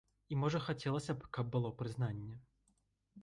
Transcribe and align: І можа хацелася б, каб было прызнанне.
І 0.35 0.37
можа 0.43 0.61
хацелася 0.67 1.15
б, 1.19 1.29
каб 1.37 1.51
было 1.55 1.69
прызнанне. 1.81 2.39